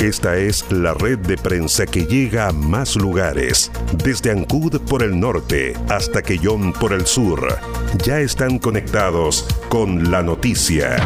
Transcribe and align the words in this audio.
Esta 0.00 0.34
es 0.38 0.64
la 0.72 0.94
red 0.94 1.18
de 1.18 1.36
prensa 1.36 1.84
que 1.84 2.06
llega 2.06 2.48
a 2.48 2.52
más 2.52 2.96
lugares, 2.96 3.70
desde 4.02 4.30
Ancud 4.30 4.80
por 4.88 5.02
el 5.02 5.20
norte 5.20 5.74
hasta 5.90 6.22
Quellón 6.22 6.72
por 6.72 6.94
el 6.94 7.04
sur. 7.04 7.58
Ya 8.02 8.18
están 8.18 8.58
conectados 8.58 9.46
con 9.68 10.10
la 10.10 10.22
noticia. 10.22 10.96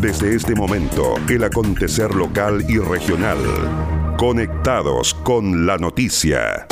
Desde 0.00 0.34
este 0.34 0.54
momento, 0.54 1.16
el 1.28 1.44
acontecer 1.44 2.14
local 2.14 2.64
y 2.66 2.78
regional. 2.78 3.36
Conectados 4.16 5.12
con 5.12 5.66
la 5.66 5.76
noticia. 5.76 6.66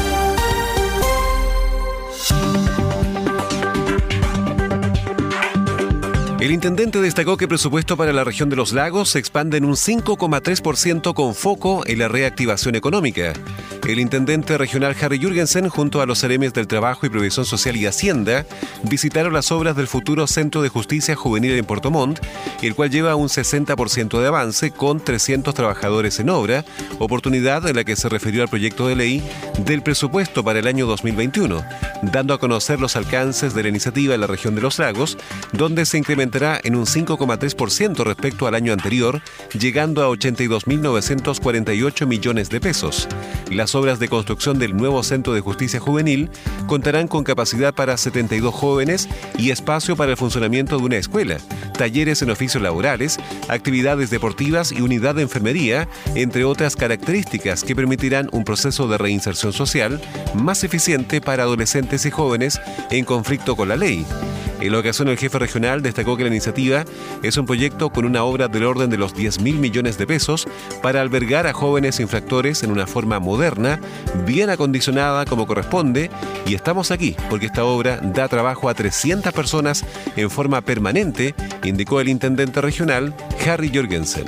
El 6.45 6.51
intendente 6.51 7.01
destacó 7.01 7.39
que 7.39 7.47
el 7.47 7.49
presupuesto 7.49 7.97
para 7.97 8.13
la 8.13 8.23
región 8.23 8.51
de 8.51 8.57
los 8.57 8.75
lagos 8.75 9.09
se 9.09 9.19
expande 9.19 9.57
en 9.57 9.65
un 9.65 9.77
5,3% 9.77 11.15
con 11.15 11.35
foco 11.35 11.85
en 11.87 12.01
la 12.01 12.09
reactivación 12.09 12.75
económica. 12.75 13.33
El 13.87 13.99
intendente 13.99 14.59
regional 14.59 14.95
Harry 15.01 15.19
Jürgensen, 15.19 15.69
junto 15.69 16.03
a 16.03 16.07
los 16.07 16.19
seremes 16.19 16.53
del 16.53 16.67
Trabajo 16.67 17.07
y 17.07 17.09
Previsión 17.09 17.47
Social 17.47 17.77
y 17.77 17.87
Hacienda, 17.87 18.45
visitaron 18.83 19.33
las 19.33 19.53
obras 19.53 19.75
del 19.75 19.87
futuro 19.87 20.27
Centro 20.27 20.61
de 20.61 20.69
Justicia 20.69 21.17
Juvenil 21.17 21.53
en 21.53 21.65
Puerto 21.65 21.91
Montt, 21.91 22.21
el 22.61 22.75
cual 22.75 22.91
lleva 22.91 23.15
un 23.15 23.29
60% 23.29 24.21
de 24.21 24.27
avance 24.27 24.71
con 24.71 25.01
300 25.01 25.55
trabajadores 25.55 26.21
en 26.21 26.29
obra, 26.29 26.65
oportunidad 26.99 27.67
en 27.67 27.77
la 27.77 27.85
que 27.85 27.97
se 27.97 28.11
refirió 28.11 28.43
al 28.43 28.49
proyecto 28.49 28.87
de 28.89 28.97
ley 28.97 29.23
del 29.65 29.83
presupuesto 29.83 30.45
para 30.45 30.59
el 30.59 30.67
año 30.67 30.87
2021, 30.87 31.65
dando 32.03 32.35
a 32.35 32.39
conocer 32.39 32.81
los 32.81 32.97
alcances 32.97 33.55
de 33.55 33.63
la 33.63 33.69
iniciativa 33.71 34.15
en 34.15 34.21
la 34.21 34.27
región 34.27 34.55
de 34.55 34.63
los 34.63 34.79
lagos, 34.79 35.17
donde 35.53 35.87
se 35.87 35.99
en 36.35 36.75
un 36.75 36.85
5,3% 36.85 38.03
respecto 38.05 38.49
al 38.49 38.57
año 38.57 38.73
anterior, 38.73 39.23
llegando 39.57 40.03
a 40.03 40.09
82.948 40.09 42.07
millones 42.07 42.51
de 42.51 42.61
pesos. 42.61 43.07
Las 43.53 43.77
obras 43.77 44.01
de 44.01 44.09
construcción 44.09 44.59
del 44.59 44.77
nuevo 44.77 45.05
Centro 45.05 45.33
de 45.33 45.41
Justicia 45.41 45.79
Juvenil 45.79 46.29
contarán 46.67 47.07
con 47.07 47.23
capacidad 47.23 47.73
para 47.73 47.97
72 47.97 48.53
jóvenes 48.53 49.09
y 49.39 49.51
espacio 49.51 49.95
para 49.95 50.11
el 50.11 50.17
funcionamiento 50.17 50.77
de 50.77 50.83
una 50.83 50.97
escuela, 50.97 51.37
talleres 51.79 52.21
en 52.23 52.31
oficios 52.31 52.61
laborales, 52.65 53.19
actividades 53.49 54.11
deportivas 54.11 54.73
y 54.73 54.81
unidad 54.81 55.15
de 55.15 55.23
enfermería, 55.23 55.89
entre 56.17 56.45
otras 56.45 56.75
características 56.75 57.63
que 57.63 57.77
permitirán 57.77 58.29
un 58.33 58.43
proceso 58.43 58.89
de 58.89 58.99
reinserción 58.99 59.53
social 59.53 60.01
más 60.35 60.65
eficiente 60.65 61.21
para 61.21 61.45
adolescentes 61.45 62.07
y 62.07 62.11
jóvenes 62.11 62.61
en 62.91 63.05
conflicto 63.05 63.55
con 63.55 63.69
la 63.69 63.77
ley. 63.77 64.05
En 64.61 64.73
la 64.73 64.79
ocasión, 64.79 65.09
el 65.09 65.19
jefe 65.19 65.39
regional 65.39 65.83
destacó 65.83 66.17
que 66.17 66.23
la 66.23 66.31
iniciativa 66.31 66.85
es 67.23 67.37
un 67.37 67.47
proyecto 67.47 67.91
con 67.91 68.05
una 68.05 68.25
obra 68.25 68.49
del 68.49 68.65
orden 68.65 68.89
de 68.89 68.97
los 68.97 69.15
10 69.15 69.41
mil 69.41 69.57
millones 69.57 69.99
de 69.99 70.07
pesos 70.07 70.47
para 70.83 71.01
albergar 71.01 71.47
a 71.47 71.53
jóvenes 71.53 72.01
infractores 72.01 72.63
en 72.63 72.71
una 72.71 72.87
forma 72.87 73.19
moderna, 73.19 73.81
bien 74.25 74.51
acondicionada 74.51 75.25
como 75.25 75.47
corresponde, 75.47 76.11
y 76.47 76.55
estamos 76.55 76.91
aquí 76.91 77.17
porque 77.29 77.47
esta 77.47 77.65
obra 77.65 77.99
da 77.99 78.29
trabajo 78.29 78.69
a 78.69 78.75
300 78.75 79.33
personas 79.33 79.85
en 80.17 80.31
forma 80.31 80.61
permanente, 80.61 81.35
indicó 81.65 82.01
el 82.01 82.09
intendente 82.09 82.61
regional 82.61 83.15
Harry 83.47 83.71
Jorgensen. 83.75 84.25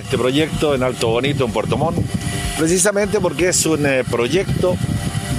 Este 0.00 0.18
proyecto 0.18 0.74
en 0.74 0.82
Alto 0.82 1.08
Bonito, 1.08 1.44
en 1.44 1.52
Puerto 1.52 1.78
Montt, 1.78 1.98
precisamente 2.58 3.18
porque 3.18 3.48
es 3.48 3.64
un 3.66 3.86
eh, 3.86 4.04
proyecto 4.08 4.76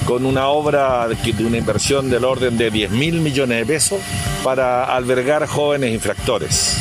con 0.05 0.25
una 0.25 0.47
obra 0.47 1.07
de 1.07 1.45
una 1.45 1.57
inversión 1.57 2.09
del 2.09 2.25
orden 2.25 2.57
de 2.57 2.69
10 2.69 2.91
mil 2.91 3.21
millones 3.21 3.59
de 3.59 3.65
pesos 3.65 3.99
para 4.43 4.83
albergar 4.85 5.47
jóvenes 5.47 5.93
infractores 5.93 6.77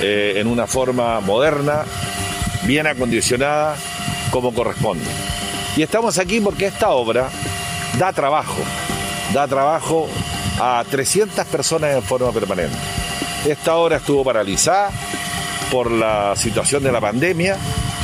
eh, 0.00 0.34
en 0.36 0.46
una 0.46 0.66
forma 0.66 1.20
moderna, 1.20 1.84
bien 2.64 2.86
acondicionada, 2.86 3.76
como 4.30 4.52
corresponde. 4.52 5.04
Y 5.76 5.82
estamos 5.82 6.18
aquí 6.18 6.40
porque 6.40 6.66
esta 6.66 6.90
obra 6.90 7.28
da 7.98 8.12
trabajo, 8.12 8.62
da 9.32 9.46
trabajo 9.46 10.08
a 10.60 10.84
300 10.90 11.44
personas 11.46 11.94
en 11.94 12.02
forma 12.02 12.32
permanente. 12.32 12.76
Esta 13.46 13.76
obra 13.76 13.96
estuvo 13.98 14.24
paralizada 14.24 14.90
por 15.70 15.90
la 15.90 16.34
situación 16.36 16.82
de 16.82 16.92
la 16.92 17.00
pandemia 17.00 17.56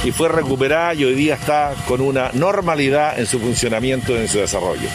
y 0.05 0.11
fue 0.11 0.29
recuperada 0.29 0.95
y 0.95 1.05
hoy 1.05 1.15
día 1.15 1.35
está 1.35 1.75
con 1.87 2.01
una 2.01 2.31
normalidad 2.33 3.19
en 3.19 3.27
su 3.27 3.39
funcionamiento 3.39 4.13
y 4.15 4.19
en 4.19 4.29
su 4.29 4.39
desarrollo. 4.39 4.89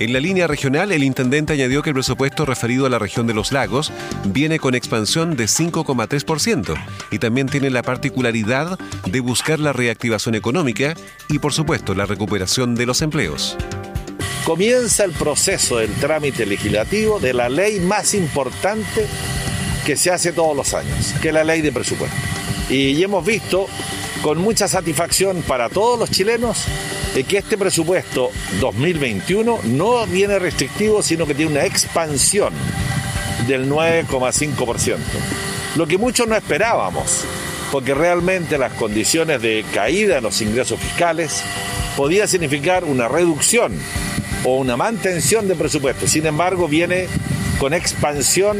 En 0.00 0.12
la 0.12 0.20
línea 0.20 0.46
regional, 0.46 0.92
el 0.92 1.02
intendente 1.02 1.54
añadió 1.54 1.82
que 1.82 1.90
el 1.90 1.94
presupuesto 1.94 2.46
referido 2.46 2.86
a 2.86 2.88
la 2.88 3.00
región 3.00 3.26
de 3.26 3.34
los 3.34 3.50
lagos 3.50 3.92
viene 4.26 4.60
con 4.60 4.76
expansión 4.76 5.36
de 5.36 5.44
5,3% 5.46 6.76
y 7.10 7.18
también 7.18 7.48
tiene 7.48 7.68
la 7.70 7.82
particularidad 7.82 8.78
de 9.06 9.20
buscar 9.20 9.58
la 9.58 9.72
reactivación 9.72 10.36
económica 10.36 10.94
y, 11.28 11.40
por 11.40 11.52
supuesto, 11.52 11.94
la 11.94 12.06
recuperación 12.06 12.76
de 12.76 12.86
los 12.86 13.02
empleos. 13.02 13.56
Comienza 14.44 15.04
el 15.04 15.12
proceso 15.12 15.78
del 15.78 15.92
trámite 15.94 16.46
legislativo 16.46 17.18
de 17.18 17.34
la 17.34 17.48
ley 17.48 17.80
más 17.80 18.14
importante 18.14 19.04
que 19.84 19.96
se 19.96 20.12
hace 20.12 20.32
todos 20.32 20.56
los 20.56 20.74
años, 20.74 21.12
que 21.20 21.28
es 21.28 21.34
la 21.34 21.42
ley 21.42 21.60
de 21.60 21.72
presupuesto. 21.72 22.37
Y 22.68 23.02
hemos 23.02 23.24
visto 23.24 23.66
con 24.22 24.38
mucha 24.38 24.68
satisfacción 24.68 25.42
para 25.42 25.68
todos 25.68 25.98
los 25.98 26.10
chilenos 26.10 26.66
que 27.24 27.38
este 27.38 27.58
presupuesto 27.58 28.30
2021 28.60 29.60
no 29.64 30.06
viene 30.06 30.38
restrictivo, 30.38 31.02
sino 31.02 31.26
que 31.26 31.34
tiene 31.34 31.50
una 31.50 31.64
expansión 31.64 32.52
del 33.46 33.68
9,5%. 33.68 34.96
Lo 35.76 35.86
que 35.86 35.98
muchos 35.98 36.28
no 36.28 36.36
esperábamos, 36.36 37.24
porque 37.72 37.94
realmente 37.94 38.58
las 38.58 38.72
condiciones 38.74 39.42
de 39.42 39.64
caída 39.72 40.18
en 40.18 40.24
los 40.24 40.40
ingresos 40.40 40.78
fiscales 40.80 41.42
podía 41.96 42.26
significar 42.26 42.84
una 42.84 43.08
reducción 43.08 43.78
o 44.44 44.56
una 44.56 44.76
mantención 44.76 45.48
de 45.48 45.56
presupuesto. 45.56 46.06
Sin 46.06 46.26
embargo, 46.26 46.68
viene 46.68 47.08
con 47.58 47.74
expansión 47.74 48.58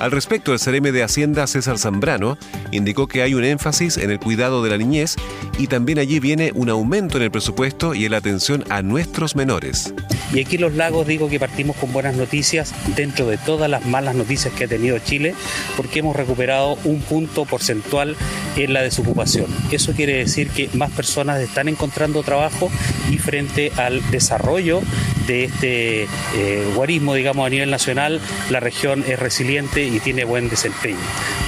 al 0.00 0.12
respecto, 0.12 0.52
el 0.52 0.60
CRM 0.60 0.92
de 0.92 1.02
Hacienda 1.02 1.46
César 1.46 1.78
Zambrano 1.78 2.38
indicó 2.70 3.08
que 3.08 3.22
hay 3.22 3.34
un 3.34 3.44
énfasis 3.44 3.96
en 3.96 4.10
el 4.10 4.20
cuidado 4.20 4.62
de 4.62 4.70
la 4.70 4.78
niñez 4.78 5.16
y 5.58 5.66
también 5.66 5.98
allí 5.98 6.20
viene 6.20 6.52
un 6.54 6.68
aumento 6.68 7.16
en 7.16 7.24
el 7.24 7.30
presupuesto 7.30 7.94
y 7.94 8.04
en 8.04 8.12
la 8.12 8.18
atención 8.18 8.64
a 8.68 8.82
nuestros 8.82 9.34
menores. 9.34 9.92
Y 10.32 10.40
aquí 10.40 10.58
los 10.58 10.74
lagos 10.74 11.06
digo 11.06 11.28
que 11.28 11.40
partimos 11.40 11.76
con 11.76 11.92
buenas 11.92 12.14
noticias 12.14 12.72
dentro 12.94 13.26
de 13.26 13.38
todas 13.38 13.68
las 13.68 13.86
malas 13.86 14.14
noticias 14.14 14.54
que 14.54 14.64
ha 14.64 14.68
tenido 14.68 14.98
Chile, 14.98 15.34
porque 15.76 16.00
hemos 16.00 16.14
recuperado 16.14 16.78
un 16.84 17.00
punto 17.00 17.44
porcentual 17.44 18.16
en 18.56 18.72
la 18.72 18.82
desocupación. 18.82 19.46
Eso 19.72 19.92
quiere 19.94 20.16
decir 20.16 20.50
que 20.50 20.68
más 20.74 20.90
personas 20.92 21.40
están 21.40 21.68
encontrando 21.68 22.22
trabajo 22.22 22.70
y 23.10 23.18
frente 23.18 23.72
al 23.76 24.08
desarrollo 24.10 24.80
de 25.28 25.44
este 25.44 26.08
eh, 26.34 26.72
guarismo, 26.74 27.14
digamos, 27.14 27.46
a 27.46 27.50
nivel 27.50 27.70
nacional, 27.70 28.20
la 28.50 28.58
región 28.58 29.04
es 29.06 29.18
resiliente 29.18 29.84
y 29.84 30.00
tiene 30.00 30.24
buen 30.24 30.48
desempeño. 30.48 30.98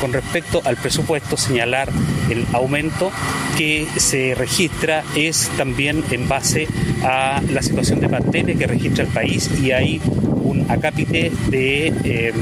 Con 0.00 0.12
respecto 0.12 0.62
al 0.64 0.76
presupuesto, 0.76 1.36
señalar 1.36 1.88
el 2.30 2.46
aumento 2.52 3.10
que 3.58 3.88
se 3.96 4.34
registra 4.36 5.02
es 5.16 5.50
también 5.56 6.04
en 6.10 6.28
base 6.28 6.68
a 7.02 7.42
la 7.50 7.62
situación 7.62 8.00
de 8.00 8.08
pandemia 8.08 8.54
que 8.54 8.66
registra 8.66 9.04
el 9.04 9.10
país 9.10 9.50
y 9.60 9.72
hay 9.72 10.00
un 10.44 10.70
acápite 10.70 11.32
de 11.48 11.86
em, 12.04 12.34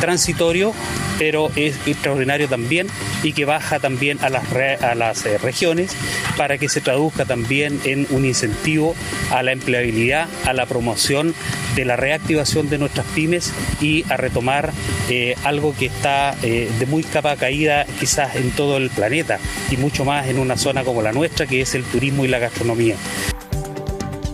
transitorio, 0.00 0.72
pero 1.18 1.50
es 1.56 1.76
extraordinario 1.86 2.48
también 2.48 2.86
y 3.22 3.32
que 3.32 3.44
baja 3.44 3.78
también 3.78 4.18
a 4.22 4.28
las, 4.28 4.44
a 4.82 4.94
las 4.94 5.26
eh, 5.26 5.38
regiones 5.38 5.96
para 6.36 6.58
que 6.58 6.68
se 6.68 6.80
traduzca 6.80 7.24
también 7.24 7.80
en 7.84 8.06
un 8.10 8.24
incentivo 8.24 8.94
a 9.30 9.42
la 9.42 9.52
empleabilidad, 9.52 10.28
a 10.44 10.52
la 10.52 10.66
promoción 10.66 11.34
de 11.74 11.84
la 11.84 11.96
reactivación 11.96 12.68
de 12.68 12.78
nuestras 12.78 13.06
pymes 13.06 13.52
y 13.80 14.04
a 14.10 14.16
retomar 14.16 14.72
eh, 15.08 15.34
algo 15.44 15.74
que 15.76 15.86
está 15.86 16.36
eh, 16.42 16.70
de 16.78 16.86
muy 16.86 17.02
capa 17.02 17.36
caída 17.36 17.86
quizás 17.98 18.36
en 18.36 18.50
todo 18.52 18.76
el 18.76 18.90
planeta 18.90 19.38
y 19.70 19.76
mucho 19.76 20.04
más 20.04 20.28
en 20.28 20.38
una 20.38 20.56
zona 20.56 20.84
como 20.84 21.02
la 21.02 21.12
nuestra 21.12 21.46
que 21.46 21.60
es 21.60 21.74
el 21.74 21.84
turismo 21.84 22.24
y 22.24 22.28
la 22.28 22.38
gastronomía. 22.38 22.96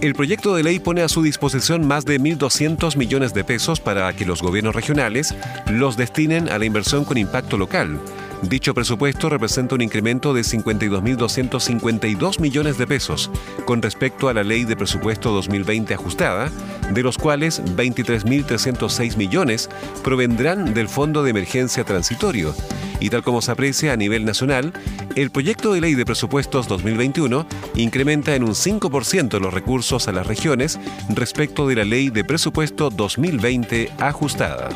El 0.04 0.14
proyecto 0.14 0.54
de 0.54 0.62
ley 0.62 0.80
pone 0.80 1.00
a 1.00 1.08
su 1.08 1.22
disposición 1.22 1.88
más 1.88 2.04
de 2.04 2.20
1.200 2.20 2.94
millones 2.98 3.32
de 3.32 3.42
pesos 3.42 3.80
para 3.80 4.12
que 4.12 4.26
los 4.26 4.42
gobiernos 4.42 4.74
regionales 4.74 5.34
los 5.70 5.96
destinen 5.96 6.50
a 6.50 6.58
la 6.58 6.66
inversión 6.66 7.06
con 7.06 7.16
impacto 7.16 7.56
local, 7.56 7.98
Dicho 8.42 8.74
presupuesto 8.74 9.28
representa 9.28 9.74
un 9.74 9.80
incremento 9.80 10.34
de 10.34 10.42
52.252 10.42 12.40
millones 12.40 12.76
de 12.78 12.86
pesos 12.86 13.30
con 13.64 13.80
respecto 13.80 14.28
a 14.28 14.34
la 14.34 14.44
ley 14.44 14.64
de 14.64 14.76
presupuesto 14.76 15.32
2020 15.32 15.94
ajustada, 15.94 16.50
de 16.92 17.02
los 17.02 17.16
cuales 17.16 17.62
23.306 17.76 19.16
millones 19.16 19.70
provendrán 20.02 20.74
del 20.74 20.88
Fondo 20.88 21.22
de 21.22 21.30
Emergencia 21.30 21.84
Transitorio. 21.84 22.54
Y 23.00 23.10
tal 23.10 23.22
como 23.22 23.42
se 23.42 23.50
aprecia 23.50 23.92
a 23.92 23.96
nivel 23.96 24.24
nacional, 24.24 24.72
el 25.16 25.30
proyecto 25.30 25.72
de 25.72 25.80
ley 25.80 25.94
de 25.94 26.04
presupuestos 26.04 26.68
2021 26.68 27.46
incrementa 27.76 28.34
en 28.34 28.44
un 28.44 28.52
5% 28.52 29.40
los 29.40 29.54
recursos 29.54 30.08
a 30.08 30.12
las 30.12 30.26
regiones 30.26 30.78
respecto 31.08 31.66
de 31.66 31.76
la 31.76 31.84
ley 31.84 32.10
de 32.10 32.24
presupuesto 32.24 32.90
2020 32.90 33.90
ajustada. 33.98 34.68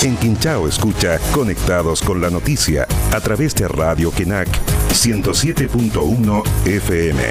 En 0.00 0.16
Quinchao 0.16 0.68
escucha 0.68 1.18
Conectados 1.32 2.02
con 2.02 2.20
la 2.20 2.30
Noticia 2.30 2.86
a 3.12 3.20
través 3.20 3.52
de 3.56 3.66
Radio 3.66 4.12
Kenac 4.12 4.48
107.1 4.90 6.42
FM. 6.66 7.22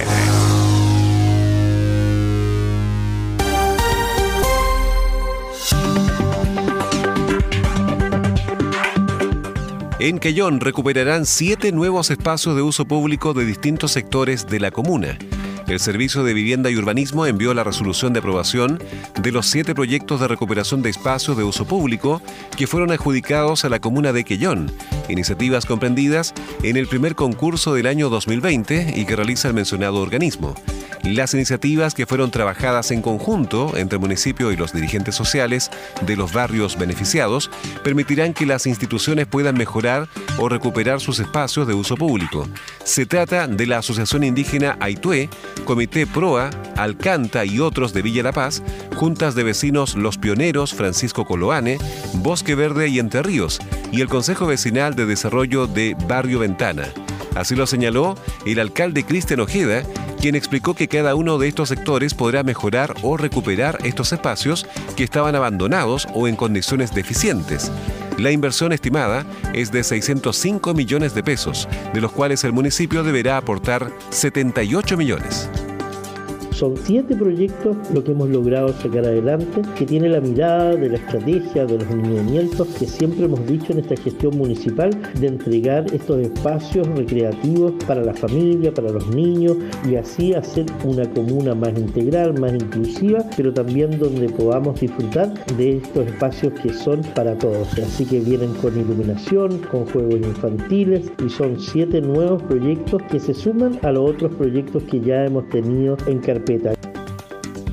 En 9.99 10.19
Quellón 10.19 10.59
recuperarán 10.59 11.25
siete 11.25 11.71
nuevos 11.71 12.11
espacios 12.11 12.55
de 12.57 12.63
uso 12.63 12.85
público 12.85 13.33
de 13.33 13.45
distintos 13.45 13.93
sectores 13.93 14.45
de 14.45 14.59
la 14.59 14.71
comuna. 14.71 15.17
El 15.67 15.81
Servicio 15.81 16.23
de 16.23 16.33
Vivienda 16.33 16.71
y 16.71 16.77
Urbanismo 16.77 17.25
envió 17.25 17.53
la 17.53 17.65
resolución 17.65 18.13
de 18.13 18.19
aprobación 18.19 18.81
de 19.21 19.31
los 19.33 19.47
siete 19.47 19.75
proyectos 19.75 20.21
de 20.21 20.29
recuperación 20.29 20.81
de 20.81 20.89
espacios 20.89 21.35
de 21.35 21.43
uso 21.43 21.65
público 21.65 22.21
que 22.55 22.67
fueron 22.67 22.91
adjudicados 22.91 23.65
a 23.65 23.69
la 23.69 23.79
comuna 23.79 24.13
de 24.13 24.23
Quellón, 24.23 24.71
iniciativas 25.09 25.65
comprendidas 25.65 26.33
en 26.63 26.77
el 26.77 26.87
primer 26.87 27.15
concurso 27.15 27.73
del 27.73 27.87
año 27.87 28.09
2020 28.09 28.93
y 28.95 29.05
que 29.05 29.15
realiza 29.17 29.49
el 29.49 29.55
mencionado 29.55 29.97
organismo. 29.97 30.55
Las 31.03 31.33
iniciativas 31.33 31.93
que 31.93 32.05
fueron 32.05 32.31
trabajadas 32.31 32.91
en 32.91 33.01
conjunto 33.01 33.77
entre 33.77 33.97
el 33.97 34.01
municipio 34.01 34.51
y 34.51 34.57
los 34.57 34.73
dirigentes 34.73 35.15
sociales 35.15 35.69
de 36.01 36.15
los 36.15 36.33
barrios 36.33 36.77
beneficiados 36.77 37.49
permitirán 37.83 38.33
que 38.33 38.45
las 38.45 38.65
instituciones 38.67 39.27
puedan 39.27 39.55
mejorar 39.55 40.07
o 40.37 40.49
recuperar 40.49 40.99
sus 40.99 41.19
espacios 41.19 41.67
de 41.67 41.73
uso 41.73 41.95
público. 41.95 42.47
Se 42.83 43.05
trata 43.05 43.47
de 43.47 43.65
la 43.65 43.79
Asociación 43.79 44.23
Indígena 44.23 44.77
Aitué, 44.79 45.29
Comité 45.65 46.07
Proa, 46.07 46.49
Alcanta 46.75 47.45
y 47.45 47.59
otros 47.59 47.93
de 47.93 48.01
Villa 48.01 48.23
La 48.23 48.33
Paz, 48.33 48.63
Juntas 48.95 49.35
de 49.35 49.43
Vecinos 49.43 49.95
Los 49.95 50.17
Pioneros, 50.17 50.73
Francisco 50.73 51.25
Coloane, 51.25 51.77
Bosque 52.15 52.55
Verde 52.55 52.87
y 52.89 52.99
Entre 52.99 53.23
Ríos, 53.23 53.59
y 53.91 54.01
el 54.01 54.09
Consejo 54.09 54.45
Vecinal 54.45 54.95
de 54.95 55.05
Desarrollo 55.05 55.67
de 55.67 55.95
Barrio 56.07 56.39
Ventana. 56.39 56.87
Así 57.39 57.55
lo 57.55 57.67
señaló 57.67 58.15
el 58.45 58.59
alcalde 58.59 59.03
Cristian 59.03 59.39
Ojeda, 59.39 59.83
quien 60.19 60.35
explicó 60.35 60.73
que 60.73 60.87
cada 60.87 61.15
uno 61.15 61.37
de 61.37 61.47
estos 61.47 61.69
sectores 61.69 62.13
podrá 62.13 62.43
mejorar 62.43 62.93
o 63.03 63.17
recuperar 63.17 63.77
estos 63.83 64.11
espacios 64.11 64.65
que 64.95 65.03
estaban 65.03 65.35
abandonados 65.35 66.07
o 66.13 66.27
en 66.27 66.35
condiciones 66.35 66.93
deficientes. 66.93 67.71
La 68.17 68.31
inversión 68.31 68.73
estimada 68.73 69.25
es 69.53 69.71
de 69.71 69.83
605 69.83 70.73
millones 70.73 71.13
de 71.13 71.23
pesos, 71.23 71.67
de 71.93 72.01
los 72.01 72.11
cuales 72.11 72.43
el 72.43 72.51
municipio 72.51 73.03
deberá 73.03 73.37
aportar 73.37 73.91
78 74.09 74.97
millones. 74.97 75.49
Son 76.57 76.75
siete 76.75 77.15
proyectos 77.15 77.77
lo 77.93 78.03
que 78.03 78.13
hemos 78.13 78.29
logrado 78.29 78.69
sacar 78.69 79.05
adelante, 79.05 79.61
que 79.77 79.85
tiene 79.85 80.09
la 80.09 80.19
mirada 80.19 80.75
de 80.75 80.89
la 80.89 80.95
estrategia, 80.95 81.67
de 81.67 81.77
los 81.77 81.87
lineamientos 81.87 82.67
que 82.79 82.87
siempre 82.87 83.25
hemos 83.25 83.45
dicho 83.45 83.73
en 83.73 83.77
esta 83.77 83.95
gestión 83.95 84.35
municipal, 84.35 84.89
de 85.19 85.27
entregar 85.27 85.85
estos 85.93 86.17
espacios 86.17 86.87
recreativos 86.87 87.73
para 87.85 88.03
la 88.03 88.15
familia, 88.15 88.73
para 88.73 88.89
los 88.89 89.07
niños 89.09 89.55
y 89.87 89.97
así 89.97 90.33
hacer 90.33 90.65
una 90.83 91.07
comuna 91.11 91.53
más 91.53 91.77
integral, 91.77 92.39
más 92.39 92.53
inclusiva, 92.53 93.23
pero 93.37 93.53
también 93.53 93.99
donde 93.99 94.27
podamos 94.27 94.79
disfrutar 94.79 95.31
de 95.57 95.77
estos 95.77 96.07
espacios 96.07 96.53
que 96.53 96.73
son 96.73 97.03
para 97.13 97.37
todos. 97.37 97.67
Así 97.77 98.03
que 98.03 98.19
vienen 98.19 98.55
con 98.55 98.75
iluminación, 98.75 99.59
con 99.69 99.85
juegos 99.85 100.15
infantiles 100.15 101.11
y 101.23 101.29
son 101.29 101.59
siete 101.59 102.01
nuevos 102.01 102.41
proyectos 102.41 102.99
que 103.11 103.19
se 103.19 103.35
suman 103.35 103.77
a 103.83 103.91
los 103.91 104.09
otros 104.09 104.33
proyectos 104.33 104.81
que 104.85 104.99
ya 105.01 105.25
hemos 105.25 105.47
tenido 105.49 105.97
en 106.07 106.17
carpeta 106.17 106.46
pay. 106.47 106.86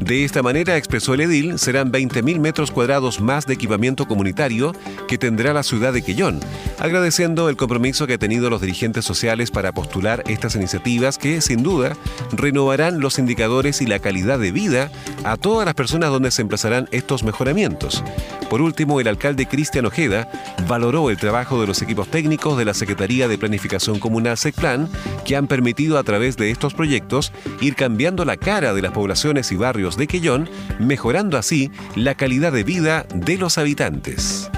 De 0.05 0.23
esta 0.23 0.43
manera, 0.43 0.77
expresó 0.77 1.15
el 1.15 1.23
edil, 1.23 1.59
serán 1.59 1.91
20.000 1.91 2.39
metros 2.39 2.71
cuadrados 2.71 3.23
más 3.23 3.47
de 3.47 3.55
equipamiento 3.55 4.07
comunitario 4.07 4.73
que 5.09 5.17
tendrá 5.17 5.55
la 5.55 5.63
ciudad 5.63 5.95
de 5.95 6.03
Quellón, 6.03 6.41
agradeciendo 6.79 7.49
el 7.49 7.57
compromiso 7.57 8.07
que 8.07 8.13
han 8.15 8.19
tenido 8.19 8.51
los 8.51 8.61
dirigentes 8.61 9.07
sociales 9.07 9.51
para 9.51 9.73
postular 9.73 10.23
estas 10.27 10.57
iniciativas 10.57 11.17
que, 11.17 11.41
sin 11.41 11.63
duda, 11.63 11.97
renovarán 12.33 13.01
los 13.01 13.19
indicadores 13.19 13.81
y 13.81 13.87
la 13.87 13.99
calidad 13.99 14.39
de 14.39 14.53
vida 14.53 14.91
a 15.25 15.39
todas 15.39 15.65
las 15.65 15.75
personas 15.75 16.11
donde 16.11 16.31
se 16.31 16.43
emplazarán 16.43 16.87
estos 16.93 17.23
mejoramientos. 17.23 18.05
Por 18.51 18.61
último, 18.61 19.01
el 19.01 19.09
alcalde 19.09 19.47
Cristian 19.47 19.87
Ojeda 19.87 20.31
valoró 20.69 21.09
el 21.09 21.17
trabajo 21.17 21.61
de 21.61 21.67
los 21.67 21.81
equipos 21.81 22.09
técnicos 22.09 22.59
de 22.59 22.67
la 22.67 22.75
Secretaría 22.75 23.27
de 23.27 23.39
Planificación 23.39 23.99
Comunal 23.99 24.37
SECPLAN, 24.37 24.89
que 25.25 25.35
han 25.35 25.47
permitido 25.47 25.99
a 25.99 26.05
través 26.05 26.37
de 26.37 26.51
estos 26.51 26.75
proyectos 26.75 27.33
ir 27.63 27.75
cambiando 27.75 28.25
la 28.25 28.37
cara 28.37 28.75
de 28.75 28.83
las 28.83 28.93
poblaciones 28.93 29.51
y 29.51 29.57
barrios 29.57 29.94
de 29.97 30.07
Quellón, 30.07 30.49
mejorando 30.79 31.39
así 31.39 31.71
la 31.97 32.15
calidad 32.15 32.53
de 32.53 32.65
vida 32.65 33.07
de 33.15 33.39
los 33.39 33.59
habitantes. 33.59 34.51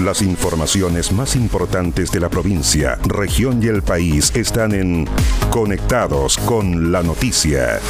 Las 0.00 0.22
informaciones 0.22 1.12
más 1.12 1.34
importantes 1.36 2.10
de 2.10 2.20
la 2.20 2.28
provincia, 2.28 2.98
región 3.04 3.62
y 3.62 3.68
el 3.68 3.82
país 3.82 4.32
están 4.34 4.74
en 4.74 5.06
Conectados 5.50 6.36
con 6.38 6.92
la 6.92 7.02
Noticia. 7.02 7.80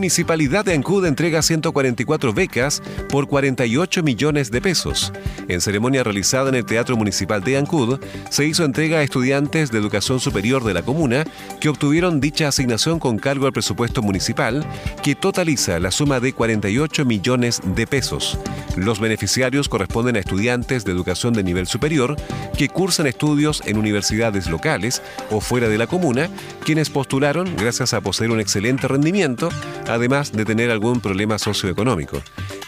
Municipalidad 0.00 0.64
de 0.64 0.72
Ancud 0.72 1.04
entrega 1.04 1.42
144 1.42 2.32
becas 2.32 2.82
por 3.10 3.28
48 3.28 4.02
millones 4.02 4.50
de 4.50 4.62
pesos. 4.62 5.12
En 5.46 5.60
ceremonia 5.60 6.02
realizada 6.02 6.48
en 6.48 6.54
el 6.54 6.64
Teatro 6.64 6.96
Municipal 6.96 7.44
de 7.44 7.58
Ancud, 7.58 8.00
se 8.30 8.46
hizo 8.46 8.64
entrega 8.64 9.00
a 9.00 9.02
estudiantes 9.02 9.70
de 9.70 9.76
educación 9.76 10.18
superior 10.18 10.64
de 10.64 10.72
la 10.72 10.80
comuna 10.80 11.24
que 11.60 11.68
obtuvieron 11.68 12.18
dicha 12.18 12.48
asignación 12.48 12.98
con 12.98 13.18
cargo 13.18 13.44
al 13.44 13.52
presupuesto 13.52 14.00
municipal, 14.00 14.64
que 15.02 15.14
totaliza 15.14 15.78
la 15.78 15.90
suma 15.90 16.18
de 16.18 16.32
48 16.32 17.04
millones 17.04 17.60
de 17.62 17.86
pesos. 17.86 18.38
Los 18.76 19.00
beneficiarios 19.00 19.68
corresponden 19.68 20.16
a 20.16 20.20
estudiantes 20.20 20.86
de 20.86 20.92
educación 20.92 21.34
de 21.34 21.42
nivel 21.42 21.66
superior 21.66 22.16
que 22.56 22.70
cursan 22.70 23.06
estudios 23.06 23.62
en 23.66 23.76
universidades 23.76 24.48
locales 24.48 25.02
o 25.30 25.42
fuera 25.42 25.68
de 25.68 25.76
la 25.76 25.86
comuna, 25.86 26.30
quienes 26.64 26.88
postularon 26.88 27.54
gracias 27.54 27.92
a 27.92 28.00
poseer 28.00 28.30
un 28.30 28.40
excelente 28.40 28.88
rendimiento, 28.88 29.50
además 29.94 30.32
de 30.32 30.44
tener 30.44 30.70
algún 30.70 31.00
problema 31.00 31.38
socioeconómico. 31.38 32.18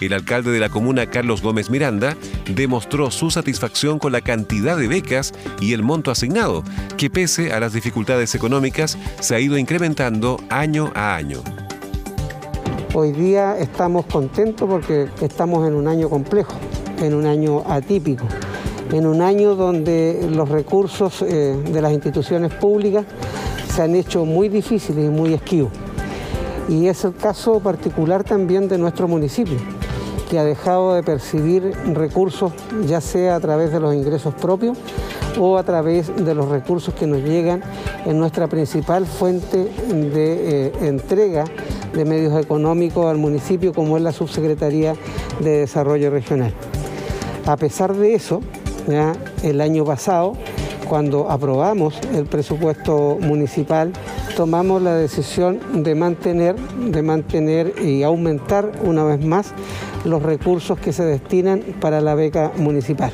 El 0.00 0.12
alcalde 0.12 0.50
de 0.50 0.60
la 0.60 0.68
comuna, 0.68 1.06
Carlos 1.06 1.42
Gómez 1.42 1.70
Miranda, 1.70 2.16
demostró 2.48 3.10
su 3.10 3.30
satisfacción 3.30 3.98
con 3.98 4.12
la 4.12 4.20
cantidad 4.20 4.76
de 4.76 4.88
becas 4.88 5.32
y 5.60 5.72
el 5.72 5.82
monto 5.82 6.10
asignado, 6.10 6.64
que 6.96 7.10
pese 7.10 7.52
a 7.52 7.60
las 7.60 7.72
dificultades 7.72 8.34
económicas 8.34 8.98
se 9.20 9.34
ha 9.34 9.40
ido 9.40 9.56
incrementando 9.56 10.38
año 10.50 10.90
a 10.94 11.14
año. 11.14 11.42
Hoy 12.94 13.12
día 13.12 13.56
estamos 13.58 14.04
contentos 14.06 14.68
porque 14.68 15.08
estamos 15.22 15.66
en 15.66 15.74
un 15.74 15.88
año 15.88 16.10
complejo, 16.10 16.52
en 17.00 17.14
un 17.14 17.26
año 17.26 17.62
atípico, 17.66 18.26
en 18.92 19.06
un 19.06 19.22
año 19.22 19.54
donde 19.54 20.28
los 20.30 20.48
recursos 20.48 21.22
eh, 21.22 21.56
de 21.72 21.80
las 21.80 21.92
instituciones 21.92 22.52
públicas 22.52 23.06
se 23.74 23.80
han 23.80 23.94
hecho 23.94 24.26
muy 24.26 24.50
difíciles 24.50 25.06
y 25.06 25.08
muy 25.08 25.32
esquivos. 25.32 25.72
Y 26.68 26.86
es 26.86 27.04
el 27.04 27.14
caso 27.14 27.60
particular 27.60 28.24
también 28.24 28.68
de 28.68 28.78
nuestro 28.78 29.08
municipio, 29.08 29.58
que 30.30 30.38
ha 30.38 30.44
dejado 30.44 30.94
de 30.94 31.02
percibir 31.02 31.72
recursos 31.92 32.52
ya 32.86 33.00
sea 33.00 33.36
a 33.36 33.40
través 33.40 33.72
de 33.72 33.80
los 33.80 33.94
ingresos 33.94 34.34
propios 34.34 34.78
o 35.38 35.58
a 35.58 35.62
través 35.62 36.14
de 36.14 36.34
los 36.34 36.48
recursos 36.48 36.94
que 36.94 37.06
nos 37.06 37.22
llegan 37.22 37.62
en 38.04 38.18
nuestra 38.18 38.46
principal 38.48 39.06
fuente 39.06 39.64
de 39.88 40.66
eh, 40.66 40.72
entrega 40.82 41.44
de 41.92 42.04
medios 42.04 42.42
económicos 42.42 43.06
al 43.06 43.18
municipio, 43.18 43.72
como 43.72 43.96
es 43.96 44.02
la 44.02 44.12
Subsecretaría 44.12 44.94
de 45.40 45.58
Desarrollo 45.58 46.10
Regional. 46.10 46.52
A 47.46 47.56
pesar 47.56 47.94
de 47.94 48.14
eso, 48.14 48.40
el 49.42 49.60
año 49.60 49.84
pasado, 49.84 50.34
cuando 50.88 51.30
aprobamos 51.30 51.94
el 52.14 52.26
presupuesto 52.26 53.18
municipal, 53.20 53.92
tomamos 54.36 54.82
la 54.82 54.94
decisión 54.94 55.60
de 55.82 55.94
mantener, 55.94 56.56
de 56.56 57.02
mantener 57.02 57.74
y 57.82 58.02
aumentar 58.02 58.72
una 58.82 59.04
vez 59.04 59.24
más 59.24 59.52
los 60.04 60.22
recursos 60.22 60.78
que 60.78 60.92
se 60.92 61.04
destinan 61.04 61.60
para 61.80 62.00
la 62.00 62.14
beca 62.14 62.52
municipal. 62.56 63.12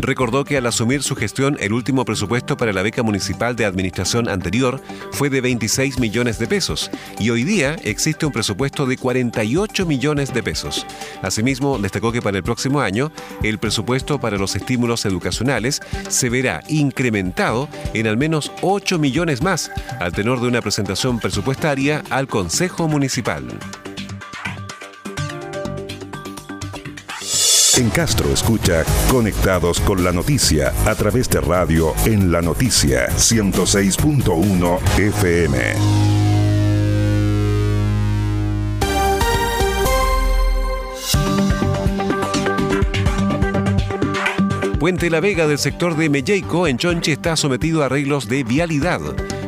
Recordó 0.00 0.44
que 0.44 0.56
al 0.56 0.66
asumir 0.66 1.02
su 1.02 1.16
gestión 1.16 1.56
el 1.60 1.72
último 1.72 2.04
presupuesto 2.04 2.56
para 2.56 2.72
la 2.72 2.82
beca 2.82 3.02
municipal 3.02 3.56
de 3.56 3.64
administración 3.64 4.28
anterior 4.28 4.80
fue 5.12 5.30
de 5.30 5.40
26 5.40 5.98
millones 5.98 6.38
de 6.38 6.46
pesos 6.46 6.90
y 7.18 7.30
hoy 7.30 7.44
día 7.44 7.76
existe 7.84 8.26
un 8.26 8.32
presupuesto 8.32 8.86
de 8.86 8.96
48 8.96 9.86
millones 9.86 10.32
de 10.32 10.42
pesos. 10.42 10.86
Asimismo, 11.22 11.78
destacó 11.78 12.12
que 12.12 12.22
para 12.22 12.36
el 12.36 12.42
próximo 12.42 12.80
año 12.80 13.10
el 13.42 13.58
presupuesto 13.58 14.20
para 14.20 14.38
los 14.38 14.56
estímulos 14.56 15.04
educacionales 15.04 15.80
se 16.08 16.28
verá 16.28 16.62
incrementado 16.68 17.68
en 17.94 18.06
al 18.06 18.16
menos 18.16 18.52
8 18.62 18.98
millones 18.98 19.42
más 19.42 19.70
al 20.00 20.12
tenor 20.12 20.40
de 20.40 20.48
una 20.48 20.62
presentación 20.62 21.18
presupuestaria 21.18 22.02
al 22.10 22.26
Consejo 22.26 22.88
Municipal. 22.88 23.44
En 27.78 27.90
Castro 27.90 28.32
escucha 28.32 28.82
Conectados 29.08 29.78
con 29.78 30.02
la 30.02 30.10
Noticia 30.10 30.74
a 30.84 30.96
través 30.96 31.30
de 31.30 31.40
radio 31.40 31.94
en 32.06 32.32
la 32.32 32.42
noticia 32.42 33.06
106.1 33.10 34.98
FM. 34.98 35.58
Puente 44.80 45.08
La 45.08 45.20
Vega 45.20 45.46
del 45.46 45.58
sector 45.58 45.96
de 45.96 46.10
Melleico 46.10 46.66
en 46.66 46.78
Chonchi 46.78 47.12
está 47.12 47.36
sometido 47.36 47.84
a 47.84 47.86
arreglos 47.86 48.28
de 48.28 48.42
vialidad. 48.42 49.00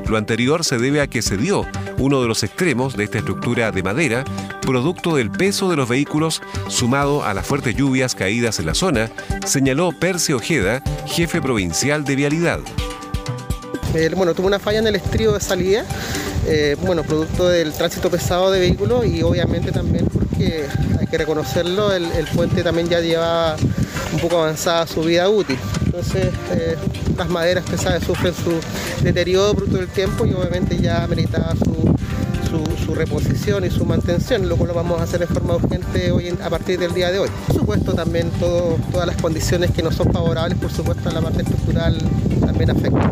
Lo 0.09 0.17
anterior 0.17 0.65
se 0.65 0.79
debe 0.79 1.01
a 1.01 1.09
que 1.09 1.23
se 1.23 1.37
dio 1.37 1.67
uno 2.00 2.23
de 2.23 2.28
los 2.28 2.42
extremos 2.42 2.97
de 2.97 3.04
esta 3.04 3.19
estructura 3.19 3.71
de 3.71 3.83
madera, 3.83 4.25
producto 4.62 5.14
del 5.14 5.30
peso 5.30 5.69
de 5.69 5.76
los 5.76 5.88
vehículos 5.88 6.42
sumado 6.69 7.23
a 7.25 7.35
las 7.35 7.47
fuertes 7.47 7.76
lluvias 7.76 8.14
caídas 8.14 8.59
en 8.59 8.66
la 8.66 8.75
zona, 8.75 9.11
señaló 9.47 9.92
Percy 9.92 10.33
Ojeda, 10.33 10.83
jefe 11.07 11.40
provincial 11.40 12.04
de 12.04 12.16
Vialidad. 12.16 12.61
Bueno, 14.16 14.35
tuvo 14.35 14.47
una 14.47 14.59
falla 14.59 14.78
en 14.78 14.87
el 14.87 14.97
estrío 14.97 15.33
de 15.33 15.40
salida, 15.40 15.85
eh, 16.47 16.76
bueno, 16.80 17.02
producto 17.02 17.49
del 17.49 17.73
tránsito 17.73 18.09
pesado 18.09 18.50
de 18.50 18.61
vehículos 18.61 19.04
y 19.04 19.23
obviamente 19.23 19.73
también 19.73 20.07
porque 20.07 20.64
hay 20.99 21.07
que 21.07 21.19
reconocerlo, 21.19 21.92
el, 21.92 22.07
puente 22.35 22.62
también 22.62 22.88
ya 22.88 23.00
lleva 23.00 23.57
un 24.12 24.21
poco 24.21 24.38
avanzada 24.38 24.87
su 24.87 25.02
vida 25.02 25.28
útil. 25.28 25.59
Entonces, 25.87 26.28
eh, 26.52 26.76
las 27.16 27.28
maderas 27.28 27.64
pesadas 27.69 28.04
sufren 28.04 28.33
su 28.33 28.52
deterioro 29.02 29.54
producto 29.54 29.78
del 29.78 29.88
tiempo 29.88 30.25
y 30.25 30.33
obviamente 30.33 30.78
ya 30.78 31.07
meritaba 31.09 31.54
su, 31.57 31.90
su, 32.85 32.95
reposición 32.95 33.64
y 33.64 33.71
su 33.71 33.85
mantención, 33.85 34.49
lo 34.49 34.57
cual 34.57 34.69
lo 34.69 34.75
vamos 34.75 35.00
a 35.00 35.04
hacer 35.04 35.21
de 35.21 35.26
forma 35.26 35.54
urgente 35.54 36.11
hoy 36.11 36.28
a 36.42 36.50
partir 36.50 36.78
del 36.78 36.92
día 36.92 37.11
de 37.11 37.21
hoy. 37.21 37.28
Por 37.47 37.57
supuesto, 37.57 37.95
también 37.95 38.30
todas 38.40 39.07
las 39.07 39.16
condiciones 39.16 39.71
que 39.71 39.83
no 39.83 39.92
son 39.92 40.12
favorables, 40.12 40.59
por 40.59 40.73
supuesto, 40.73 41.09
a 41.09 41.12
la 41.12 41.21
parte 41.21 41.42
estructural 41.42 41.99
también 42.45 42.71
afectan. 42.71 43.11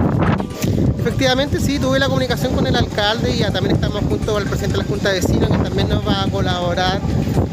Efectivamente, 0.98 1.60
sí, 1.60 1.78
tuve 1.78 1.98
la 1.98 2.06
comunicación 2.06 2.54
con 2.54 2.66
el 2.66 2.76
alcalde 2.76 3.34
y 3.34 3.40
también 3.40 3.76
estamos 3.76 4.02
junto 4.08 4.36
el 4.38 4.44
presidente 4.44 4.76
de 4.76 4.82
la 4.82 4.88
Junta 4.88 5.08
de 5.10 5.20
Vecinos, 5.20 5.48
que 5.48 5.58
también 5.58 5.88
nos 5.88 6.06
va 6.06 6.24
a 6.24 6.26
colaborar 6.28 7.00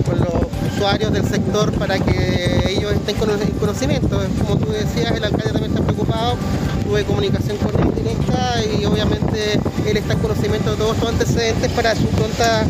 con 0.06 0.20
los 0.20 0.74
usuarios 0.74 1.14
del 1.14 1.26
sector 1.26 1.72
para 1.74 2.00
que 2.00 2.65
con 3.14 3.30
el 3.30 3.52
conocimiento. 3.60 4.22
Como 4.42 4.58
tú 4.58 4.72
decías, 4.72 5.12
el 5.12 5.24
alcalde 5.24 5.52
también 5.52 5.72
está 5.72 5.84
preocupado, 5.84 6.38
tuve 6.84 7.04
comunicación 7.04 7.58
con 7.58 7.80
él 7.80 7.94
directa 7.96 8.64
y 8.66 8.86
obviamente 8.86 9.60
él 9.86 9.98
está 9.98 10.14
en 10.14 10.20
conocimiento 10.20 10.72
de 10.72 10.78
todos 10.78 10.96
estos 10.96 11.10
antecedentes 11.10 11.72
para 11.72 11.96
su 11.96 12.08
pronta 12.08 12.66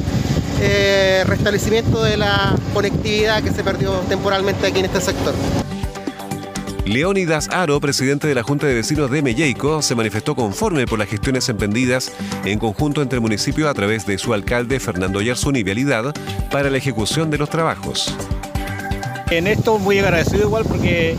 eh, 0.62 1.24
restablecimiento 1.26 2.04
de 2.04 2.18
la 2.18 2.56
conectividad 2.74 3.42
que 3.44 3.52
se 3.52 3.64
perdió 3.64 3.92
temporalmente 4.10 4.68
aquí 4.68 4.80
en 4.80 4.86
este 4.86 5.02
sector. 5.02 5.34
Leónidas 6.86 7.50
Aro, 7.50 7.80
presidente 7.80 8.28
de 8.28 8.36
la 8.36 8.44
Junta 8.44 8.68
de 8.68 8.76
Vecinos 8.76 9.10
de 9.10 9.24
Melleico, 9.24 9.82
se 9.82 9.96
manifestó 9.96 10.36
conforme 10.36 10.86
por 10.86 11.00
las 11.00 11.10
gestiones 11.10 11.50
emprendidas 11.50 12.12
en 12.46 12.60
conjunto 12.60 13.02
entre 13.02 13.18
el 13.18 13.22
municipio 13.22 13.70
a 13.70 13.74
través 13.74 14.06
de 14.06 14.20
su 14.20 14.36
alcalde 14.36 14.80
Fernando 14.80 15.20
Yarzún 15.20 15.56
y 15.56 15.64
Vialidad 15.64 16.14
para 16.52 16.70
la 16.70 16.78
ejecución 16.78 17.32
de 17.32 17.40
los 17.40 17.50
trabajos. 17.50 18.16
En 19.32 19.48
esto 19.48 19.80
muy 19.80 19.98
agradecido 20.00 20.44
igual 20.44 20.66
porque 20.66 21.16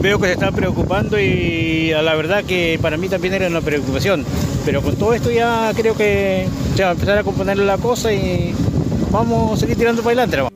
veo 0.00 0.18
que 0.18 0.26
se 0.26 0.32
están 0.32 0.54
preocupando 0.54 1.18
y 1.20 1.92
a 1.92 2.02
la 2.02 2.14
verdad 2.14 2.44
que 2.44 2.78
para 2.82 2.96
mí 2.96 3.08
también 3.08 3.34
era 3.34 3.46
una 3.46 3.60
preocupación. 3.60 4.24
Pero 4.64 4.82
con 4.82 4.96
todo 4.96 5.14
esto 5.14 5.30
ya 5.30 5.72
creo 5.74 5.94
que 5.96 6.46
se 6.74 6.82
va 6.82 6.90
a 6.90 6.92
empezar 6.92 7.18
a 7.18 7.22
componer 7.22 7.58
la 7.58 7.78
cosa 7.78 8.12
y 8.12 8.54
vamos 9.10 9.52
a 9.52 9.60
seguir 9.60 9.76
tirando 9.76 10.02
para 10.02 10.24
adelante. 10.24 10.54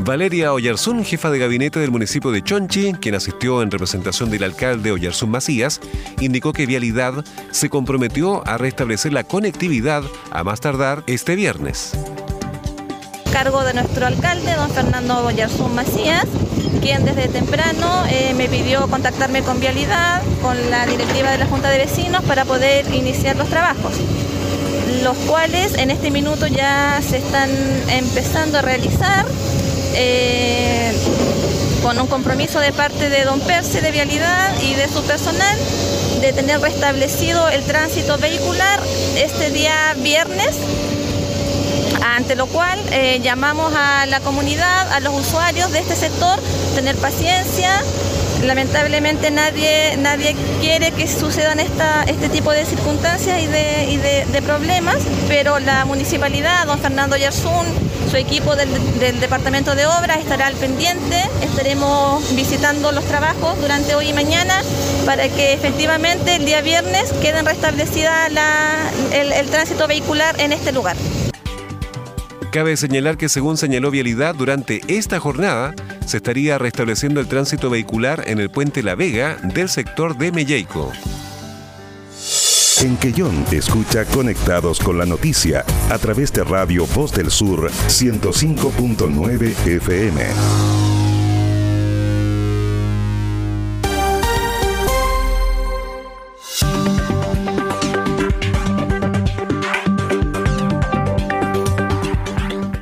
Valeria 0.00 0.52
Oyarzún, 0.52 1.04
jefa 1.04 1.30
de 1.30 1.38
gabinete 1.38 1.80
del 1.80 1.90
municipio 1.90 2.30
de 2.30 2.42
Chonchi, 2.42 2.92
quien 2.94 3.14
asistió 3.14 3.62
en 3.62 3.70
representación 3.70 4.30
del 4.30 4.44
alcalde 4.44 4.92
Oyarzún 4.92 5.30
Macías, 5.30 5.80
indicó 6.20 6.52
que 6.52 6.66
Vialidad 6.66 7.24
se 7.50 7.68
comprometió 7.68 8.46
a 8.46 8.58
restablecer 8.58 9.12
la 9.12 9.24
conectividad 9.24 10.02
a 10.30 10.44
más 10.44 10.60
tardar 10.60 11.04
este 11.06 11.36
viernes. 11.36 11.92
Cargo 13.32 13.62
de 13.64 13.74
nuestro 13.74 14.06
alcalde, 14.06 14.54
don 14.54 14.70
Fernando 14.70 15.24
Oyarzún 15.26 15.74
Macías, 15.74 16.24
quien 16.80 17.04
desde 17.04 17.28
temprano 17.28 18.04
eh, 18.08 18.34
me 18.36 18.48
pidió 18.48 18.88
contactarme 18.88 19.42
con 19.42 19.60
Vialidad, 19.60 20.22
con 20.42 20.70
la 20.70 20.86
directiva 20.86 21.30
de 21.30 21.38
la 21.38 21.46
Junta 21.46 21.70
de 21.70 21.78
Vecinos, 21.78 22.22
para 22.24 22.44
poder 22.44 22.92
iniciar 22.94 23.36
los 23.36 23.48
trabajos 23.48 23.94
los 25.02 25.16
cuales 25.28 25.74
en 25.74 25.90
este 25.90 26.10
minuto 26.10 26.46
ya 26.46 27.00
se 27.06 27.18
están 27.18 27.50
empezando 27.88 28.58
a 28.58 28.62
realizar 28.62 29.26
eh, 29.94 30.92
con 31.82 31.98
un 31.98 32.06
compromiso 32.06 32.58
de 32.60 32.72
parte 32.72 33.08
de 33.08 33.24
don 33.24 33.40
Percy 33.40 33.80
de 33.80 33.90
Vialidad 33.90 34.50
y 34.62 34.74
de 34.74 34.88
su 34.88 35.02
personal 35.02 35.56
de 36.20 36.32
tener 36.32 36.60
restablecido 36.60 37.48
el 37.48 37.62
tránsito 37.64 38.18
vehicular 38.18 38.80
este 39.16 39.50
día 39.50 39.94
viernes, 39.98 40.56
ante 42.04 42.34
lo 42.34 42.46
cual 42.46 42.78
eh, 42.92 43.20
llamamos 43.22 43.72
a 43.76 44.06
la 44.06 44.20
comunidad, 44.20 44.92
a 44.92 45.00
los 45.00 45.14
usuarios 45.14 45.72
de 45.72 45.80
este 45.80 45.96
sector, 45.96 46.38
tener 46.74 46.96
paciencia, 46.96 47.82
lamentablemente 48.44 49.30
nadie, 49.30 49.96
nadie 49.98 50.36
quiere 50.60 50.92
que 50.92 51.08
sucedan 51.08 51.60
esta, 51.60 52.04
este 52.04 52.28
tipo 52.28 52.52
de 52.52 52.64
circunstancias 52.64 53.40
y, 53.42 53.46
de, 53.46 54.42
problemas, 54.42 54.96
pero 55.26 55.58
la 55.58 55.84
municipalidad, 55.84 56.66
don 56.66 56.78
Fernando 56.78 57.16
Yarzún, 57.16 57.66
su 58.08 58.16
equipo 58.16 58.56
del, 58.56 58.70
Departamento 59.20 59.74
de 59.74 59.84
Obras 59.84 60.18
estará 60.18 60.46
al 60.46 60.54
pendiente, 60.54 61.22
estaremos 61.42 62.34
visitando 62.34 62.92
los 62.92 63.04
trabajos 63.04 63.60
durante 63.60 63.94
hoy 63.94 64.08
y 64.08 64.12
mañana 64.12 64.62
para 65.04 65.28
que 65.28 65.52
efectivamente 65.52 66.36
el 66.36 66.46
día 66.46 66.62
viernes 66.62 67.12
queden 67.20 67.44
restablecida 67.44 68.28
el, 69.12 69.32
el 69.32 69.50
tránsito 69.50 69.86
vehicular 69.86 70.40
en 70.40 70.52
este 70.52 70.72
lugar. 70.72 70.96
Cabe 72.50 72.76
señalar 72.78 73.18
que 73.18 73.28
según 73.28 73.58
señaló 73.58 73.90
Vialidad, 73.90 74.34
durante 74.34 74.80
esta 74.88 75.20
jornada 75.20 75.74
se 76.06 76.16
estaría 76.16 76.56
restableciendo 76.56 77.20
el 77.20 77.28
tránsito 77.28 77.68
vehicular 77.68 78.24
en 78.26 78.40
el 78.40 78.48
puente 78.50 78.82
La 78.82 78.94
Vega 78.94 79.36
del 79.42 79.68
sector 79.68 80.16
de 80.16 80.32
Melleico. 80.32 80.90
En 82.80 82.96
Quellón 82.96 83.44
escucha 83.50 84.04
Conectados 84.06 84.78
con 84.78 84.98
la 84.98 85.04
Noticia 85.04 85.64
a 85.90 85.98
través 85.98 86.32
de 86.32 86.44
Radio 86.44 86.86
Voz 86.86 87.12
del 87.12 87.30
Sur 87.30 87.70
105.9 87.70 89.66
FM. 89.66 90.97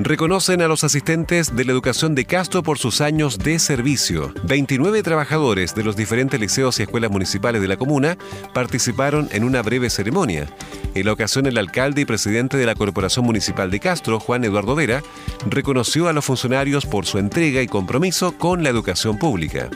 Reconocen 0.07 0.63
a 0.63 0.69
los 0.69 0.85
asistentes 0.85 1.57
de 1.57 1.65
la 1.65 1.73
educación 1.73 2.15
de 2.15 2.27
Castro 2.27 2.63
por 2.63 2.79
sus 2.79 3.01
años 3.01 3.41
de 3.41 3.59
servicio. 3.59 4.33
29 4.45 5.03
trabajadores 5.03 5.75
de 5.75 5.83
los 5.83 5.97
diferentes 5.97 6.39
liceos 6.39 6.79
y 6.79 6.85
escuelas 6.85 7.11
municipales 7.11 7.61
de 7.61 7.67
la 7.67 7.77
comuna 7.77 8.17
participaron 8.55 9.29
en 9.33 9.43
una 9.43 9.63
breve 9.63 9.91
ceremonia. 9.91 10.47
En 10.95 11.07
la 11.07 11.13
ocasión, 11.13 11.47
el 11.47 11.59
alcalde 11.59 12.03
y 12.03 12.05
presidente 12.05 12.57
de 12.57 12.67
la 12.67 12.77
Corporación 12.77 13.27
Municipal 13.27 13.69
de 13.69 13.81
Castro, 13.81 14.21
Juan 14.21 14.45
Eduardo 14.45 14.77
Vera, 14.77 15.03
reconoció 15.51 16.07
a 16.07 16.13
los 16.13 16.25
funcionarios 16.25 16.87
por 16.87 17.05
su 17.05 17.19
entrega 17.19 17.61
y 17.61 17.67
compromiso 17.67 18.39
con 18.39 18.63
la 18.63 18.69
educación 18.69 19.19
pública 19.19 19.71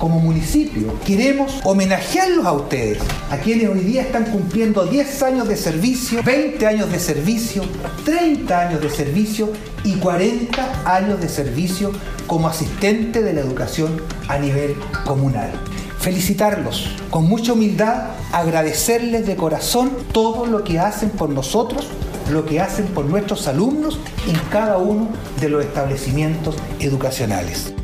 como 0.00 0.18
municipio 0.18 0.98
queremos 1.04 1.60
homenajearlos 1.62 2.46
a 2.46 2.52
ustedes, 2.52 2.98
a 3.30 3.36
quienes 3.36 3.68
hoy 3.68 3.80
día 3.80 4.00
están 4.00 4.24
cumpliendo 4.24 4.86
10 4.86 5.22
años 5.22 5.46
de 5.46 5.56
servicio, 5.56 6.22
20 6.24 6.66
años 6.66 6.90
de 6.90 6.98
servicio, 6.98 7.62
30 8.04 8.60
años 8.68 8.80
de 8.80 8.88
servicio 8.90 9.52
y 9.84 9.96
40 9.96 10.96
años 10.96 11.20
de 11.20 11.28
servicio 11.28 11.92
como 12.26 12.48
asistente 12.48 13.22
de 13.22 13.34
la 13.34 13.42
educación 13.42 14.00
a 14.26 14.38
nivel 14.38 14.74
comunal. 15.04 15.50
Felicitarlos 15.98 16.96
con 17.10 17.28
mucha 17.28 17.52
humildad, 17.52 18.12
agradecerles 18.32 19.26
de 19.26 19.36
corazón 19.36 19.90
todo 20.12 20.46
lo 20.46 20.64
que 20.64 20.80
hacen 20.80 21.10
por 21.10 21.28
nosotros 21.28 21.86
lo 22.30 22.46
que 22.46 22.60
hacen 22.60 22.86
por 22.86 23.06
nuestros 23.06 23.48
alumnos 23.48 23.98
en 24.28 24.38
cada 24.52 24.78
uno 24.78 25.08
de 25.40 25.48
los 25.48 25.64
establecimientos 25.64 26.54
educacionales. 26.78 27.74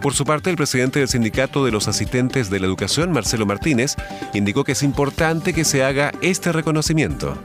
Por 0.00 0.14
su 0.14 0.24
parte, 0.24 0.48
el 0.48 0.56
presidente 0.56 0.98
del 0.98 1.08
Sindicato 1.08 1.62
de 1.62 1.72
los 1.72 1.86
Asistentes 1.86 2.48
de 2.48 2.58
la 2.58 2.66
Educación, 2.66 3.12
Marcelo 3.12 3.44
Martínez, 3.44 3.96
indicó 4.32 4.64
que 4.64 4.72
es 4.72 4.82
importante 4.82 5.52
que 5.52 5.64
se 5.64 5.84
haga 5.84 6.12
este 6.22 6.52
reconocimiento. 6.52 7.36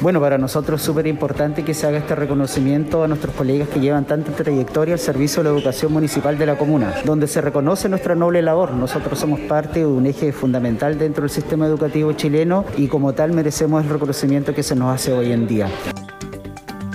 Bueno, 0.00 0.20
para 0.20 0.36
nosotros 0.36 0.80
es 0.80 0.84
súper 0.84 1.06
importante 1.06 1.62
que 1.62 1.74
se 1.74 1.86
haga 1.86 1.98
este 1.98 2.16
reconocimiento 2.16 3.04
a 3.04 3.06
nuestros 3.06 3.36
colegas 3.36 3.68
que 3.68 3.78
llevan 3.78 4.04
tanta 4.04 4.32
trayectoria 4.32 4.94
al 4.94 4.98
servicio 4.98 5.44
de 5.44 5.50
la 5.50 5.56
educación 5.56 5.92
municipal 5.92 6.36
de 6.36 6.46
la 6.46 6.58
comuna, 6.58 6.96
donde 7.04 7.28
se 7.28 7.40
reconoce 7.40 7.88
nuestra 7.88 8.16
noble 8.16 8.42
labor. 8.42 8.72
Nosotros 8.72 9.16
somos 9.16 9.38
parte 9.38 9.80
de 9.80 9.86
un 9.86 10.04
eje 10.06 10.32
fundamental 10.32 10.98
dentro 10.98 11.22
del 11.22 11.30
sistema 11.30 11.66
educativo 11.66 12.12
chileno 12.14 12.64
y 12.76 12.88
como 12.88 13.12
tal 13.12 13.32
merecemos 13.32 13.84
el 13.84 13.90
reconocimiento 13.90 14.52
que 14.52 14.64
se 14.64 14.74
nos 14.74 14.92
hace 14.92 15.12
hoy 15.12 15.30
en 15.30 15.46
día. 15.46 15.68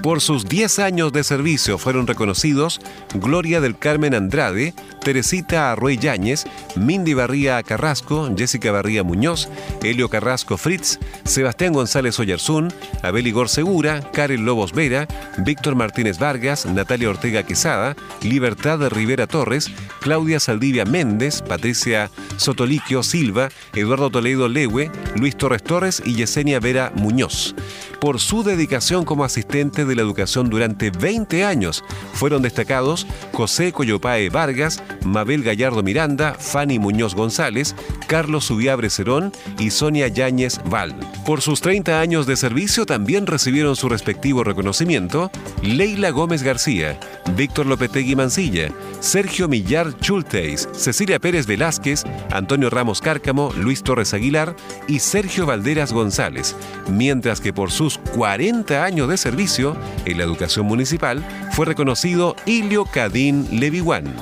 Por 0.08 0.22
sus 0.22 0.46
10 0.46 0.80
años 0.80 1.12
de 1.12 1.22
servicio 1.22 1.78
fueron 1.78 2.08
reconocidos 2.08 2.80
Gloria 3.16 3.60
del 3.60 3.78
Carmen 3.78 4.14
Andrade, 4.14 4.74
Teresita 5.04 5.74
Arruey 5.74 5.98
Yáñez, 5.98 6.46
Mindy 6.78 7.14
Barría 7.14 7.62
Carrasco, 7.62 8.34
Jessica 8.38 8.72
Barría 8.72 9.04
Muñoz, 9.04 9.50
Helio 9.84 10.08
Carrasco 10.08 10.56
Fritz, 10.56 10.98
Sebastián 11.26 11.74
González 11.74 12.18
Oyarzún, 12.22 12.74
Abel 13.04 13.28
Igor 13.28 13.50
Segura, 13.50 14.00
Karen 14.14 14.46
Lobos 14.46 14.72
Vera, 14.72 15.10
Víctor 15.40 15.76
Martínez 15.76 16.20
Vargas, 16.20 16.66
Natalia 16.66 17.10
Ortega 17.10 17.44
Quesada, 17.44 17.98
Libertad 18.22 18.88
Rivera 18.88 19.28
Torres, 19.28 19.70
Claudia 20.00 20.40
Saldivia 20.40 20.86
Méndez, 20.86 21.42
Patricia 21.42 22.10
Sotoliquio 22.38 23.04
Silva, 23.04 23.50
Eduardo 23.76 24.10
Toledo 24.10 24.48
Lewe, 24.48 24.90
Luis 25.18 25.36
Torres 25.36 25.64
Torres 25.64 26.02
y 26.06 26.16
Yesenia 26.16 26.62
Vera 26.62 26.94
Muñoz. 26.96 27.56
Por 28.00 28.20
su 28.20 28.44
dedicación 28.44 29.06
como 29.06 29.24
asistente 29.24 29.84
de 29.84 29.96
la 29.96 30.04
educación 30.04 30.50
durante 30.50 30.92
20 30.92 31.44
años, 31.44 31.84
fueron 32.14 32.42
destacados 32.42 33.08
José 33.34 33.72
Coyopae 33.72 34.30
Vargas, 34.30 34.84
Mabel 35.04 35.44
Gallardo 35.44 35.82
Miranda, 35.82 36.36
Fanny 36.36 36.78
Muñoz 36.78 37.16
González, 37.16 37.76
Carlos 38.08 38.46
Subiabre 38.46 38.90
Cerón 38.90 39.32
y 39.58 39.72
Sonia 39.72 40.08
Yáñez 40.08 40.60
Val. 40.70 40.96
Por 41.26 41.42
sus 41.42 41.62
30 41.62 42.00
años 42.00 42.28
de 42.28 42.36
servicio 42.36 42.86
también 42.86 43.26
recibieron 43.26 43.76
su 43.76 43.90
respectivo 43.90 44.44
reconocimiento 44.44 45.32
Leila 45.64 46.12
Gómez 46.12 46.44
García, 46.44 47.00
Víctor 47.36 47.66
Lopetegui 47.66 48.16
Mancilla, 48.16 48.70
Sergio 49.00 49.48
Millar 49.48 49.98
Chulteis, 50.00 50.70
Cecilia 50.72 51.20
Pérez 51.20 51.48
Velázquez, 51.48 52.04
Antonio 52.32 52.70
Ramos 52.70 53.02
Cárcamo, 53.02 53.52
Luis 53.58 53.84
Torres 53.84 54.14
Aguilar 54.14 54.56
y 54.88 55.00
Sergio 55.00 55.46
Valderas 55.46 55.94
González, 55.94 56.56
mientras 56.90 57.42
que 57.42 57.54
por 57.54 57.72
sus 57.90 58.00
40 58.16 58.84
años 58.84 59.08
de 59.08 59.16
servicio 59.16 59.78
en 60.04 60.18
la 60.18 60.26
educación 60.26 60.66
municipal 60.66 61.26
fue 61.54 61.66
reconocido 61.66 62.36
Ilio 62.46 62.84
Cadín 62.84 63.48
Leviwan. 63.62 64.14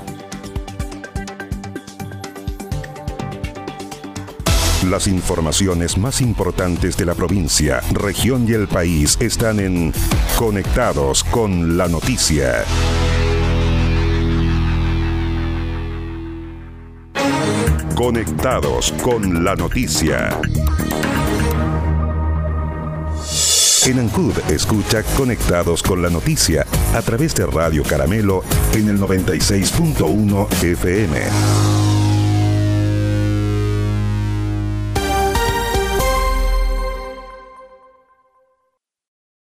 Las 4.87 5.07
informaciones 5.07 5.97
más 5.97 6.21
importantes 6.21 6.95
de 6.95 7.05
la 7.05 7.15
provincia, 7.15 7.81
región 7.91 8.47
y 8.47 8.53
el 8.53 8.67
país 8.67 9.17
están 9.19 9.59
en 9.59 9.91
Conectados 10.37 11.23
con 11.23 11.75
la 11.75 11.87
Noticia. 11.87 12.63
Conectados 17.95 18.91
con 19.01 19.43
la 19.43 19.55
Noticia. 19.55 20.39
En 23.85 23.99
Ancud 23.99 24.33
escucha 24.49 25.03
Conectados 25.15 25.83
con 25.83 26.01
la 26.01 26.09
Noticia 26.09 26.65
a 26.95 27.01
través 27.03 27.35
de 27.35 27.45
Radio 27.45 27.83
Caramelo 27.83 28.43
en 28.73 28.89
el 28.89 28.99
96.1 28.99 30.63
FM. 30.63 31.74